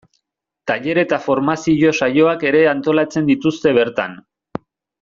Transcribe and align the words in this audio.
Tailer 0.69 0.99
eta 1.01 1.19
formazio 1.25 1.91
saioak 1.99 2.47
ere 2.53 2.63
antolatzen 2.73 3.29
dituzte 3.31 3.75
bertan. 3.81 4.19